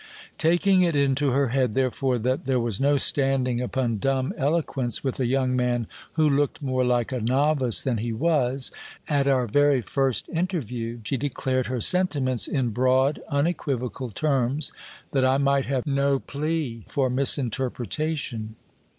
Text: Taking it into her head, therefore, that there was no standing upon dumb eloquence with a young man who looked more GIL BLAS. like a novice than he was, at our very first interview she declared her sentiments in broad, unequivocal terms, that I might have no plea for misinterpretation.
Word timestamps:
Taking 0.39 0.81
it 0.81 0.95
into 0.95 1.29
her 1.29 1.49
head, 1.49 1.75
therefore, 1.75 2.17
that 2.17 2.45
there 2.47 2.59
was 2.59 2.79
no 2.79 2.97
standing 2.97 3.61
upon 3.61 3.99
dumb 3.99 4.33
eloquence 4.35 5.03
with 5.03 5.19
a 5.19 5.27
young 5.27 5.55
man 5.55 5.85
who 6.13 6.27
looked 6.27 6.59
more 6.59 6.81
GIL 6.81 6.87
BLAS. 6.87 6.93
like 6.97 7.11
a 7.11 7.21
novice 7.21 7.81
than 7.83 7.97
he 7.97 8.11
was, 8.11 8.71
at 9.07 9.27
our 9.27 9.45
very 9.45 9.79
first 9.83 10.27
interview 10.29 11.01
she 11.03 11.17
declared 11.17 11.67
her 11.67 11.81
sentiments 11.81 12.47
in 12.47 12.69
broad, 12.69 13.19
unequivocal 13.29 14.09
terms, 14.09 14.73
that 15.11 15.23
I 15.23 15.37
might 15.37 15.67
have 15.67 15.85
no 15.85 16.17
plea 16.17 16.83
for 16.87 17.07
misinterpretation. 17.07 18.55